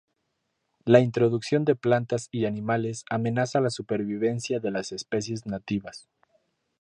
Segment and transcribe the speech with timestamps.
[0.83, 6.09] La introducción de plantas y animales amenaza la supervivencia de las especies nativas.